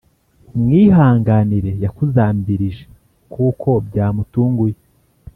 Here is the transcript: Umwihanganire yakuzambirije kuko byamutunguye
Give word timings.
Umwihanganire 0.55 1.71
yakuzambirije 1.83 2.83
kuko 3.33 3.69
byamutunguye 3.87 4.77